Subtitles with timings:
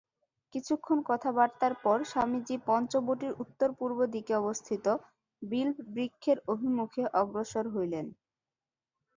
[0.53, 4.85] কিছুক্ষণ কথাবার্তার পর স্বামীজী পঞ্চবটীর উত্তর-পূর্ব দিকে অবস্থিত
[5.41, 8.05] বিল্ববৃক্ষের অভিমুখে অগ্রসর হইলেন।